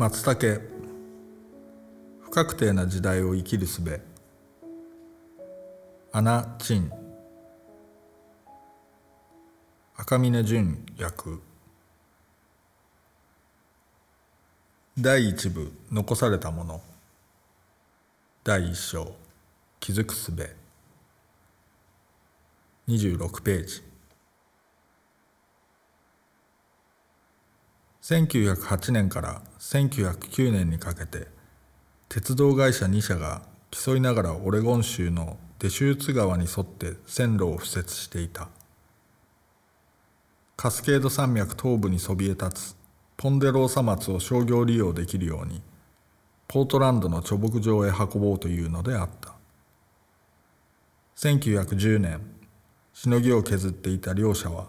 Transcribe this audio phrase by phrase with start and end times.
[0.00, 0.62] 松茸。
[2.22, 4.00] 不確定な時代を生きるすべ
[6.10, 6.90] アナ・チン
[9.98, 11.42] 赤嶺淳役
[14.98, 16.80] 第一部残されたもの。
[18.42, 19.14] 第一章
[19.80, 20.48] 気づくすべ
[22.88, 23.89] 26ページ。
[28.02, 31.28] 1908年から1909年にかけて
[32.08, 38.48] 鉄道会社2社が競いながらオレゴン州のデシューツ川に沿って線路を敷設していた。
[40.56, 42.76] カスケード山脈東部にそびえ立つ
[43.16, 45.62] ポンデローサ松を商業利用できるように
[46.48, 49.34] ポートランドの貯木場へ運ぼうというのであった。
[51.16, 52.20] 1910年
[52.94, 54.66] しのぎを削っていた両者は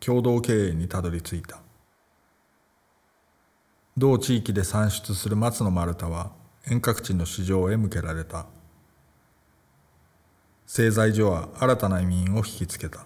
[0.00, 1.61] 共同経営にたどり着いた。
[3.98, 6.32] 同地域で産出する松の丸太は
[6.66, 8.46] 遠隔地の市場へ向けられた。
[10.66, 13.04] 製材所は新たな移民を引きつけた。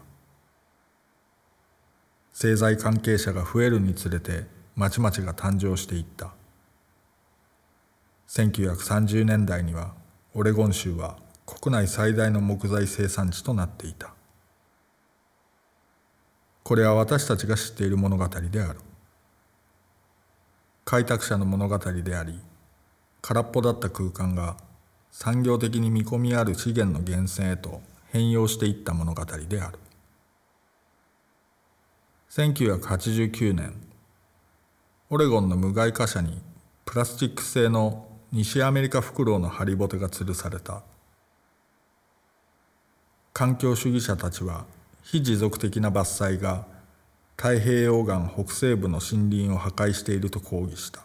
[2.33, 4.45] 製材関係者が増えるにつれて
[4.77, 6.31] 町々が誕生していった。
[8.29, 9.95] 1930年代には
[10.34, 14.14] オレゴン州は国内最大の木材生産地となっていた。
[16.62, 18.86] これは私たちが知っている物語である。
[20.89, 22.41] 開拓者の物語であり
[23.20, 24.56] 空っぽだった空間が
[25.11, 27.83] 産業的に見込みある資源の源泉へと
[28.13, 29.79] 変容していった物語である。
[32.30, 33.74] 1989年
[35.11, 36.41] オレゴンの無害貨車に
[36.85, 40.85] プラスチック製の西アメリカフクロウのハリボテが吊るされた。
[43.33, 44.67] 環境主義者たちは
[45.03, 46.76] 非持続的な伐採が
[47.39, 51.02] 太平洋岸北西部の森林を破壊していると抗議した。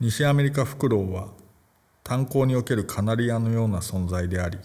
[0.00, 1.28] 西アメリカフクロウは
[2.02, 4.58] 炭鉱におけるカナリアのような存在であり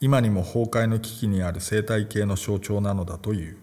[0.00, 3.56] 今にも崩壊の危機にある生態系の象徴なのだという。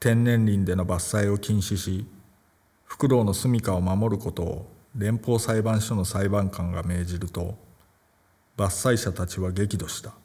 [0.00, 2.04] 天然林での伐採を禁止し
[2.84, 4.66] フクロウの住処を守ることを
[4.96, 7.54] 連邦裁判所の裁判官が命じると
[8.56, 10.21] 伐採者たちは激怒した。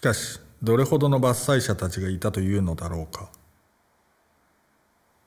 [0.00, 3.28] しかしどれほどの伐採者たちがいたというのだろうか。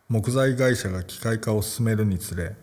[0.09, 2.55] 木材会社が機械化を進めるにつれ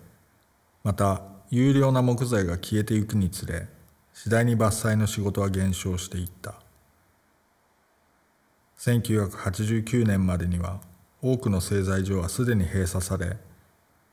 [0.82, 3.68] また有料な木材が消えていくにつれ
[4.12, 6.54] 次第に伐採の仕事は減少していった。
[8.78, 10.80] 1989年までには
[11.22, 13.36] 多くの製材所はすでに閉鎖され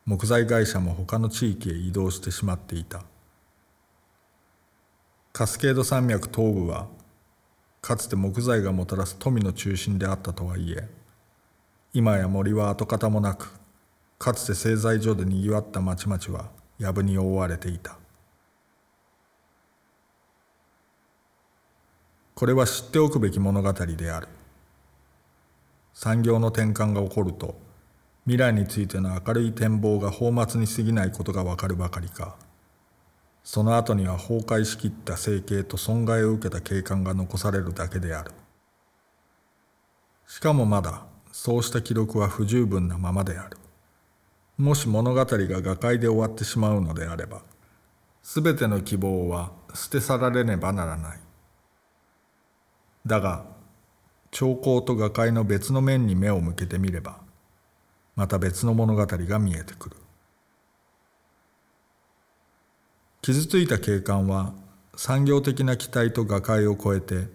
[0.05, 3.01] 木材会社も他の地域へ移動してしまっていた。
[5.33, 6.95] カスケード山脈東部は
[7.87, 10.89] かつて木材がもたらす富の中心であったとはいえ
[11.93, 13.57] 今や森は跡形もなく
[14.19, 16.49] かつて製材所でにぎわった町々は
[16.79, 17.97] 藪に覆われていた。
[22.35, 24.27] これは知っておくべき物語である。
[25.93, 27.55] 産業の転換が起こると
[28.25, 32.35] 未来についての明るい展望が放末に過ぎないことがわかるばかりか
[33.49, 38.31] その後には崩壊しきった生計と損害を受けた景観が残されるだけである。
[40.27, 43.57] しかもまだそうした記録は不十分なままである。
[44.57, 47.41] もし物語が瓦解で終わってしまうのであれば
[48.21, 51.19] 全ての希望は捨て去られねばならない。
[53.05, 53.45] だが
[54.29, 57.21] 兆候と瓦解の別の面に目を向けてみれば
[58.13, 59.95] また別の物語が見えてくる。
[63.27, 64.53] 傷ついた景観は
[64.95, 67.27] 産業的な期待と瓦解を超えて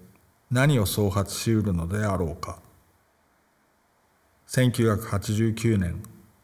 [0.51, 2.61] 何を創発しうるのであろうか。
[4.49, 6.03] 1989年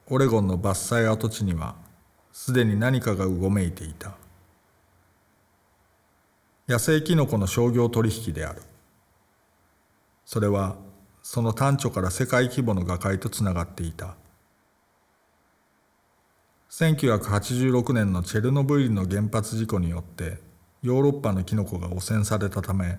[0.08, 1.76] オレゴンの伐採跡地には
[2.30, 4.18] すでに何かがうごめいていた。
[6.68, 8.60] 野生キノコの商業取引である。
[10.26, 10.76] それは
[11.22, 14.14] その端緒から世界規模の瓦解とつながっていた。
[16.70, 20.36] 1986年のチェルノブイリの原発事故によって
[20.82, 22.98] ヨーロッパのキノコが汚染されたため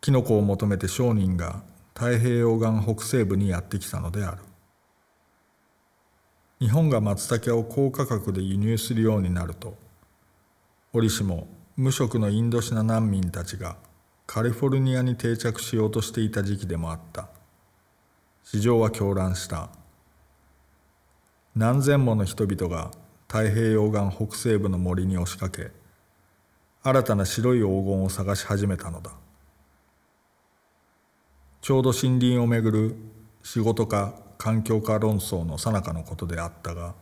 [0.00, 1.64] キノコを求めて商人が
[1.94, 4.38] 太平洋岸北西部にやってきたのである。
[6.60, 9.76] 日本が松茸を高価格で輸入するようになると
[10.92, 13.76] 折しも無職のインドシナ難民たちが
[14.26, 17.28] カリフォルニアに定着しようとしていた時期でもあった。
[18.44, 19.81] 市場は狂乱した。
[21.54, 22.90] 何千もの人々が
[23.28, 25.70] 太平洋岸北西部の森に押しかけ
[26.82, 29.12] 新たな白い黄金を探し始めたのだ。
[31.60, 32.96] ちょうど森林をめぐる
[33.42, 36.94] 仕事か環境か論争の最中のことであったが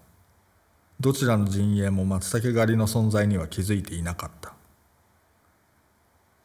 [0.99, 4.53] どちらの陣営も松茸狩りの存在には気づいていなかった。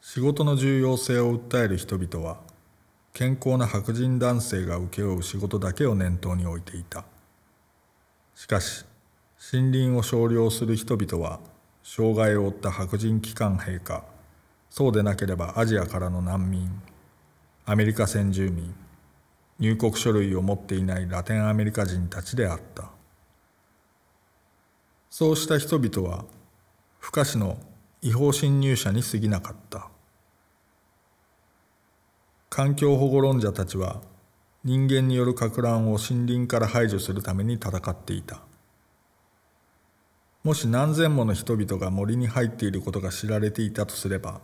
[0.00, 2.38] 仕事の重要性を訴える人々は
[3.12, 7.04] 健康な白人男性が請け負う仕事だけを念頭に置いていた。
[8.36, 8.84] しかし
[9.52, 11.40] 森林を少量する人々は
[11.82, 14.04] 障害を負った白人機関兵か
[14.70, 16.70] そうでなければアジアからの難民
[17.64, 18.72] アメリカ先住民
[19.58, 22.90] 入国書類を持っていないラテンアメリカ人たちであった。
[25.08, 26.26] そうした人々は
[26.98, 27.56] 不可視の
[28.02, 29.88] 違法侵入者に過ぎなかった。
[32.50, 34.02] 環境保護論者たちは
[34.66, 38.40] 人間によるか乱を森林から排除するために戦っていた。
[40.42, 44.40] もし何千もの人々が森に入っていることが知られていたとすれば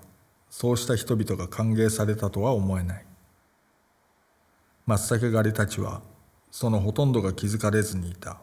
[0.48, 3.04] そうした人々が歓迎されたとは思えない。
[4.86, 6.02] 松茸狩りたちは
[6.52, 8.40] そのほとんどが気づかれずにいた。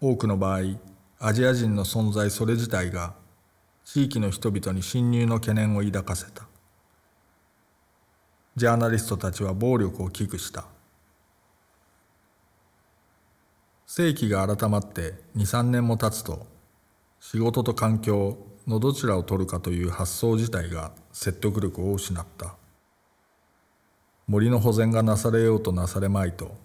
[0.00, 0.60] 多くの場合
[1.18, 3.12] アジア人の存在それ自体が
[3.84, 6.48] 地域の人々に侵入の懸念を抱かせた。
[8.56, 10.64] ジャーナリストたちは暴力を危惧した。
[13.84, 16.46] 世紀が改まって23年も経つと
[17.18, 22.54] 仕事と環境のどちらを取るかという発想自体が説得力を失った。
[24.28, 26.56] 森の保全がなされようとなされまいと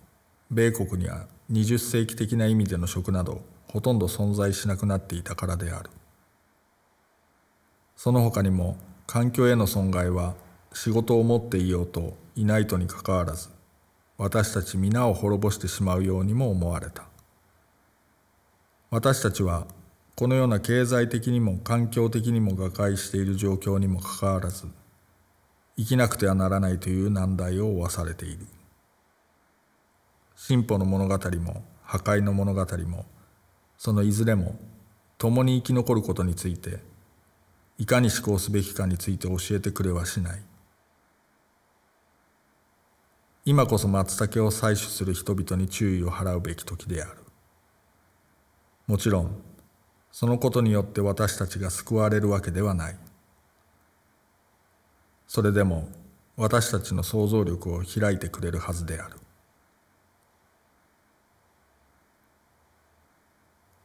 [0.52, 5.90] 米国には20世紀的な意味での食などほとんど存在しなくなっていたからである。
[7.96, 8.78] その他にも
[9.08, 10.36] 環境への損害は
[10.74, 13.50] 仕事を持っていようといないとにかかわらず
[14.18, 17.08] 私たち皆を滅ぼしてしまうようにも思われた。
[18.92, 19.66] 私たちは
[20.16, 24.68] このような経済的にも環境的にも瓦解している状況にもかかわらず
[25.78, 28.46] 生きなくてはならないという難題を負わされている。
[30.36, 33.06] 進歩の物語も破壊の物語も
[33.78, 34.60] そのいずれも
[35.18, 36.80] 共に生き残ることについて
[37.78, 40.49] いかに思考すべきかについて教えてくれはしない。
[43.50, 47.16] 今こそ松茸を採取する人々に注意を払うべき時である。
[48.86, 49.42] もちろん
[50.12, 52.96] そのことによって私たちが救われるわけではない。
[55.26, 55.90] それでも
[56.38, 59.18] 私たちの想像力を開いてくれるはずである。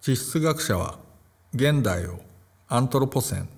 [0.02, 0.98] 地質学者は
[1.54, 2.20] 現代を
[2.68, 3.48] アントロポセン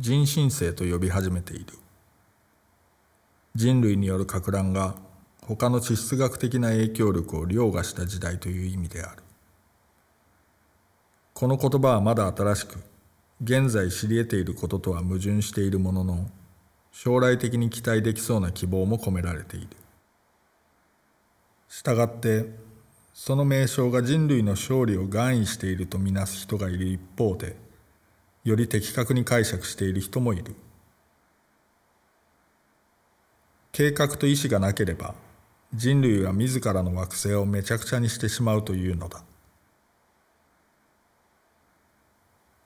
[0.00, 1.66] 人新世と呼び始めている。
[3.54, 4.96] 人類による撹乱が
[5.48, 9.22] 他の地質学的な影響力を凌駕した時代という意味である。
[11.34, 12.78] この言葉はまだ新しく
[13.42, 16.30] 現在知り得ていることとは矛盾しているものの
[16.92, 19.68] 将来的に期待できそうな希望も込められている。
[21.68, 22.46] したがって
[23.12, 27.56] その名称が人類の勝利を願意しているとみなす人がいる一方で
[28.44, 30.54] より的確に解釈している人もいる。
[33.72, 35.14] 計画と意志がなければ
[35.74, 39.22] 人類は自らの惑星をめちゃくちゃにしてしまうというのだ。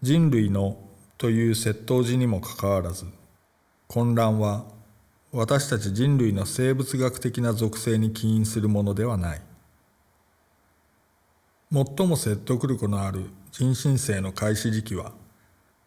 [0.03, 0.77] 人類の
[1.17, 3.07] という窃盗時にもかかわらず
[3.89, 4.65] 混乱は
[5.33, 9.43] 私たち人類の生物学的な属性に起因するものではない。
[11.73, 15.13] 最も説得力のある人新世の開始時期は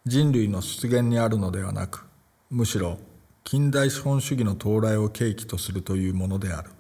[0.06, 2.06] 人類の出現にあるのではなく
[2.50, 2.98] むしろ
[3.44, 6.72] 近代資本主義の到来を契機とするというものである。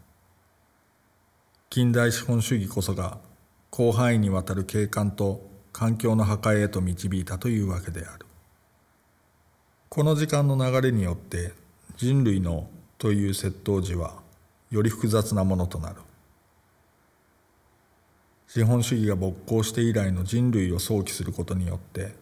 [1.72, 3.20] 近代資本主義こそが
[3.72, 8.26] 広範囲にわたる景観と環境の破壊へと導いたというわけである。
[9.88, 11.54] この時間の流れによって
[11.96, 14.16] 人類のという窃盗時は
[14.72, 15.98] より複雑なものとなる。
[18.48, 22.16] 資本主義が勃興して以来の人類を想起することによって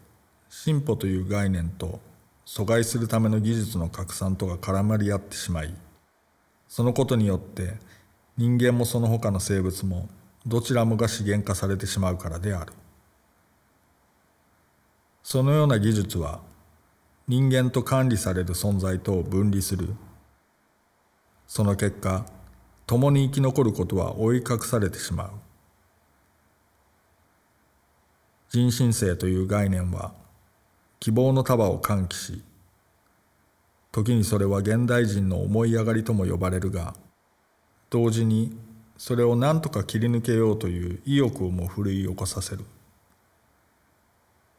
[0.49, 2.01] 進歩という概念と
[2.45, 5.73] 阻害するための技術の拡散とが絡まり合ってしまい
[6.67, 7.75] そのことによって
[8.38, 10.08] 人間もその他の生物も
[10.46, 12.74] どちらもが資源化されてしまうからである。
[15.24, 16.39] そのような技術は
[17.27, 19.89] 人間と管理される存在とを分離する。
[21.48, 22.25] その結果
[22.86, 25.32] 共に生き残ることは覆い隠されてしまう。
[28.50, 30.13] 人新世という概念は
[31.00, 32.44] 希望の束を喚起し
[33.91, 36.96] 時にそれは現代人の思い上がりとも呼ばれるが
[37.89, 38.58] 同時に
[38.98, 42.65] それを何とか切り抜けようという意欲をも奮い起こさせる。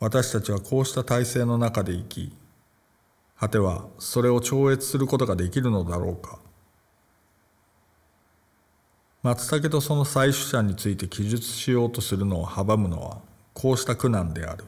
[0.01, 2.33] 私たちはこうした体制の中で生き
[3.39, 6.39] 果てはそれを超越することができるのだろうか。
[9.23, 13.19] 松茸とその採取者について記述しようとするのを阻むのは
[13.53, 14.65] こうした苦難である。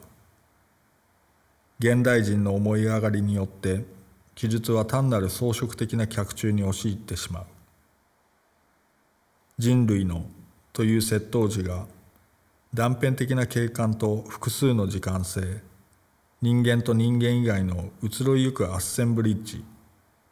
[1.79, 3.85] 現代人の思い上がりによって
[4.35, 7.45] 記述は単なる装飾的な脚中に押し入ってしまう。
[9.61, 10.25] 人類の
[10.73, 11.85] という窃盗時が
[12.73, 15.61] 断片的な景観と複数の時間性
[16.41, 19.63] 人間と人間以外の移ろいゆくアッセンブリッジ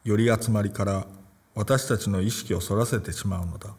[0.04, 1.06] より集まりから
[1.54, 3.70] 私たちの意識をそらせてしまうのだ。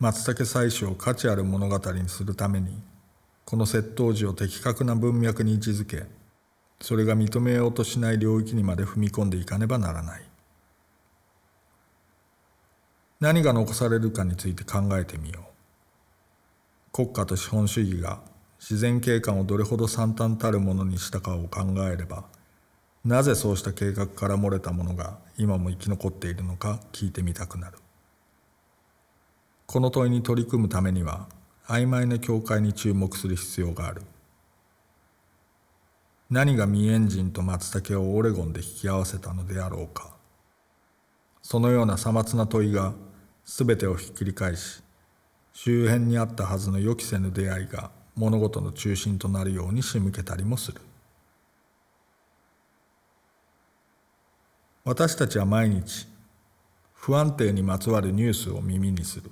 [0.00, 2.70] 松茸採取を価値ある物語にするために
[3.44, 6.06] この窃盗時を的確な文脈に位置づけ
[6.80, 10.27] それが認めようとしない領域にまで踏み込んでいかねばならない。
[13.20, 16.92] 何が残されるかについて考えてみよう。
[16.92, 18.20] 国家と資本主義が
[18.60, 22.24] 自然景観をどれほど惨憺たるものにしたかを考えれば
[23.04, 27.78] なぜそうした計画から漏れたものが今も生き残っているのか聞いてみたくなる。
[29.66, 31.28] この問いに取り組むためには
[31.66, 34.02] 曖昧な境界に注目する必要がある。
[36.30, 40.10] 何が未エンジンと松茸をオレゴンで引き合わせたのであろうか。
[41.42, 42.92] そのようなさまつな問いが
[43.50, 44.82] 全てをひっくり返し
[45.54, 50.82] 周辺にあったはずの予期せぬ出会いが物事の中心となるように仕向けたりもする。
[54.84, 56.06] 私たちは毎日
[56.92, 59.30] 不安定にまつわるニュースを耳にする。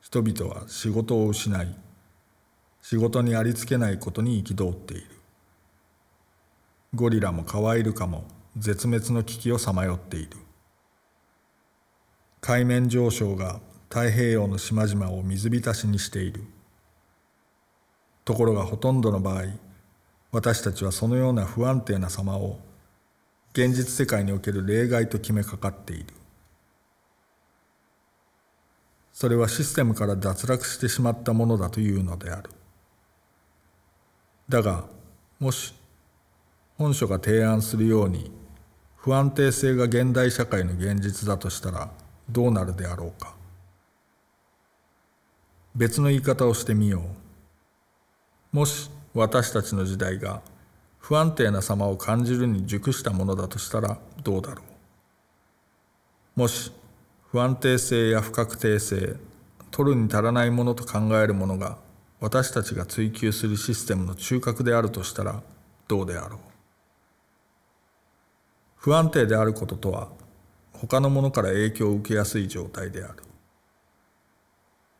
[0.00, 1.76] 人々は仕事を失い
[2.82, 5.06] 仕事にありつけないことに憤っている。
[6.92, 8.24] ゴリラもカワイルカも
[8.56, 10.47] 絶滅の危機をさまよっている。
[12.48, 16.44] 海面上昇が太平洋の島々を水浸しにしている。
[18.24, 19.42] ところがほとんどの場合
[20.32, 22.58] 私たちはそのような不安定な様を
[23.52, 26.06] 現実世界における例外と決めかかっている。
[29.12, 32.48] それはシステムから脱落してしまったものだというのである。
[34.48, 34.86] だが
[35.38, 35.74] もし
[36.78, 38.32] 本書が提案するように
[38.96, 41.90] 不安定性が現代社会の現実だとしたら
[42.30, 43.34] どうなるであろうか。
[45.74, 47.02] 別の言い方をしてみよ
[48.52, 48.56] う。
[48.56, 50.42] もし私たちの時代が
[50.98, 54.62] 不安定な様を感じるに熟したものだとしたらどうだろ
[56.36, 56.40] う。
[56.40, 56.72] もし
[57.30, 59.16] 不安定性や不確定性
[59.70, 61.78] 取るに足らないものと考えるものが
[62.20, 65.42] 私たちが追求するシステムの中核であるとしたら
[65.86, 66.38] どうであろう。
[68.76, 70.08] 不安定であることとは
[70.80, 73.14] 他のものから影響を受けやすい状態である。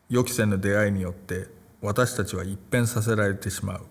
[0.09, 1.47] 予期せぬ出会いによって
[1.81, 3.87] 私たちは一変させられてしまう。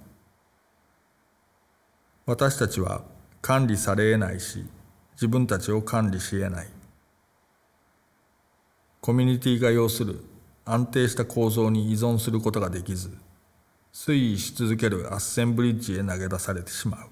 [2.25, 3.03] 私たちは
[3.41, 4.65] 管理されえないし
[5.13, 6.67] 自分たちを管理しえない。
[9.00, 10.25] コミュニティが要する
[10.65, 13.17] 安定した構造に依存することができず
[13.94, 17.08] 推移し続けるアッセンブリッジへ投げ出されてしまう。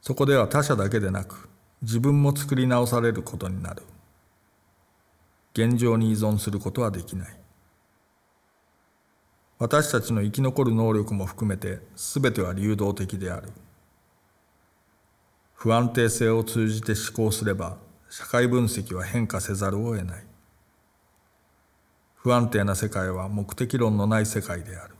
[0.00, 1.48] そこでは他者だけでなく
[1.82, 3.82] 自分も作り直されることになる。
[5.54, 7.36] 現状に依存することはできない。
[9.58, 13.50] 私たちの生き残る能力も含めて全ては流動的である。
[15.54, 17.76] 不安定性を通じて思考すれば
[18.08, 20.24] 社会分析は変化せざるを得ない。
[22.14, 24.94] 不安定な世界は目的論のない世界である。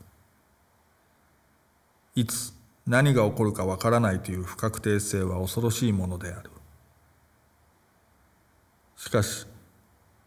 [2.15, 2.53] いつ
[2.87, 6.49] 何が起こるかわからないという不確定性は恐ろしいものである。
[9.01, 9.47] しかし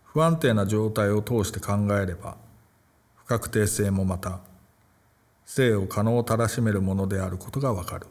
[0.03, 2.37] 不安定な状態を通して考えれば
[3.15, 4.41] 不確定性もまた
[5.47, 8.09] 生を可能たらしめるものであることがわかる。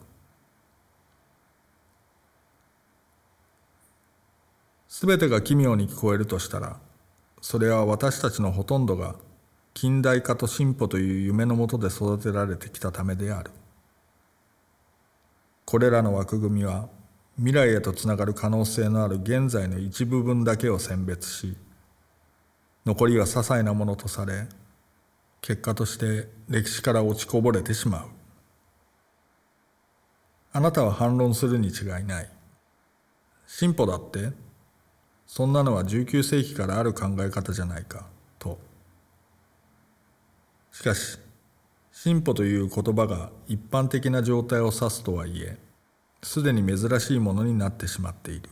[4.87, 6.79] すべてが奇妙に聞こえるとしたら
[7.41, 9.15] それは私たちのほとんどが
[9.73, 13.51] 近代化と進歩という夢のもとで育てられてきたためである。
[15.65, 16.87] これらの枠組みは
[17.37, 21.57] 未来へとつながる可能性のある現在の一部分だけを選別し
[22.85, 24.47] 残りは些細なものとされ
[25.43, 28.07] 結果として歴史から落ちこぼれてしまう。
[30.53, 32.29] あなたは反論するに違いない。
[33.45, 34.31] 進歩だって
[35.27, 38.07] そんなのは19世紀からある考え方じゃないか
[38.39, 38.57] と。
[40.71, 41.19] しかし
[41.91, 45.57] 進歩という言葉が一般的な状態を指すとはいえ
[46.23, 48.49] すでに珍しいものになってしまっている。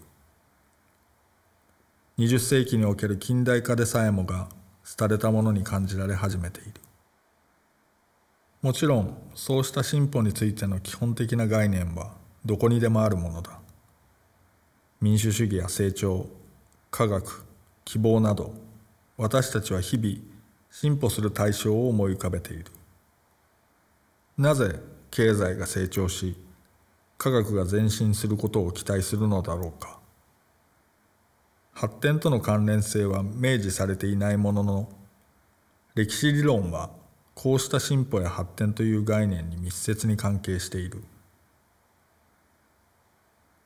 [2.18, 4.50] 20世紀における近代化でさえもが
[4.98, 6.74] 廃れたものに感じられ始めている。
[8.62, 12.12] もちろんそうした進歩についての基本的な概念は
[12.46, 13.58] どこにでもあるものだ。
[15.00, 16.28] 民主主義や成長
[16.92, 17.46] 科学
[17.86, 18.54] 希望など
[19.18, 20.18] 私たちは日々
[20.70, 22.66] 進歩する対象を思い浮かべている。
[24.38, 26.36] なぜ経済が成長し
[27.22, 30.00] 科学が前進することを期待するのだろうか。
[31.72, 34.90] 発展との関連性は明示されていないものの
[35.94, 36.90] 歴史理論は
[37.36, 41.04] こうした進歩や発展という概念に密接に関係している。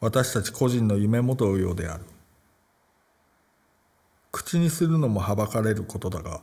[0.01, 2.03] 私たち個人の夢も同様である。
[4.33, 6.41] 口にするのもはばかれることだが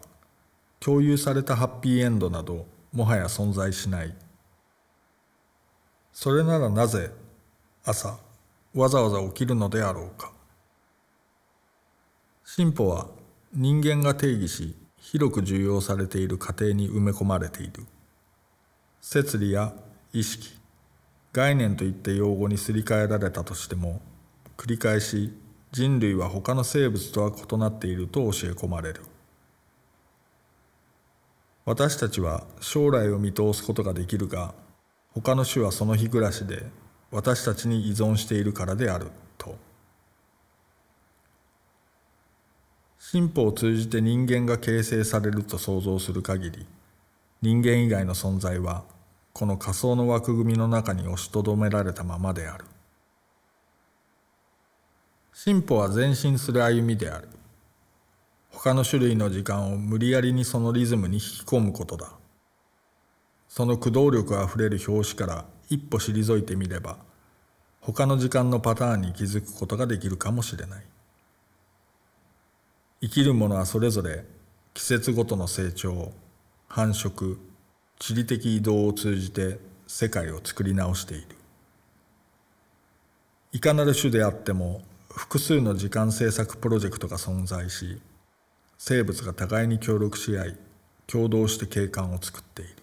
[0.81, 4.15] 共有されたハッピーエンドなどもはや存在しない。
[6.13, 7.11] それならなぜ
[7.85, 8.19] 朝
[8.75, 10.33] わざわざ起きるのであろうか。
[12.45, 13.09] 進歩は
[13.55, 17.85] 人間が定義し広く重要されている過程に埋め込まれている。
[19.01, 19.75] 摂理や
[20.13, 20.59] 意識
[21.33, 24.01] 概念といって用語にすり替えられたとしても
[24.57, 25.33] 繰り返し
[25.73, 29.03] 人類は他の生物とは異なっていると教え込まれる。
[31.65, 34.55] 私たちは将来を見通すことができるが
[35.15, 36.65] 他の種はその日暮らしで
[37.11, 39.57] 私たちに依存しているからであると。
[42.99, 46.67] 進歩を通じて人間が形成されると想像する限り
[47.43, 48.85] 人間以外の存在は
[49.33, 52.65] この仮想の枠組みの中に押しとどめられたままである。
[55.35, 57.29] 進歩は前進する歩みである。
[58.51, 62.13] 他の種類の時間を無理やりにそのリズムに引き込むことだ。
[63.55, 66.97] その駆動力あふれる表紙から一歩退いてみれば
[67.83, 70.85] 他の時間のパターンに気づくことができるかもしれない。
[73.03, 74.25] 生きるものはそれぞれ
[74.73, 76.13] 季節ごとの成長
[76.67, 77.37] 繁殖
[77.99, 81.27] 地理的移動を通じて世界を作り直している。
[83.53, 88.01] いかなる種であっても複数の時間制作プロジェクトが存在し
[88.79, 90.57] 生物が互いに協力し合い
[91.07, 92.82] 共同して景観を作っている。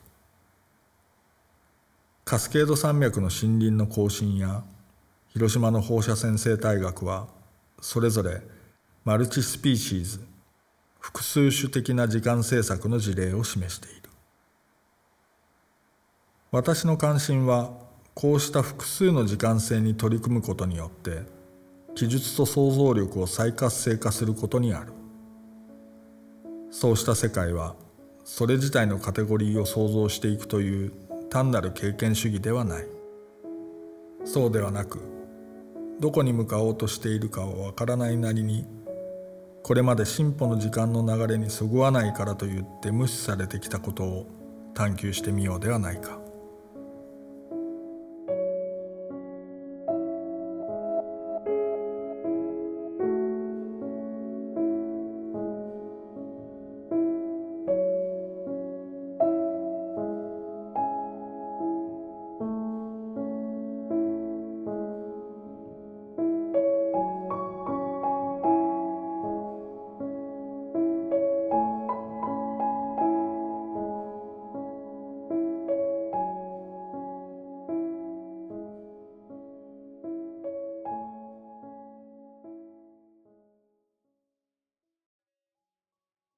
[2.30, 4.64] カスケード山脈の森林の更新や
[5.30, 7.26] 広島の放射線生態学は
[7.82, 8.44] それぞれ
[9.04, 10.20] マルチスピーシーズ
[11.00, 14.12] 複数種的な時間政策の事例を示している。
[16.52, 17.72] 私の関心は
[18.14, 21.24] こうした複数の時間性に取り組むことによって
[21.96, 24.94] 記述と想像力を再活性化することにある。
[26.70, 27.76] そうした世界は
[28.24, 32.88] それ自体のカテゴリーを想像していくという単なる経験主義ではない。
[34.26, 35.00] そうではなく
[36.00, 38.66] どこに向かおうとしているかはわからないなりに
[39.64, 44.28] これまで進歩の時間の流れにそぐわないからといって無視されてきたことを
[44.74, 46.19] 探求してみようではないか。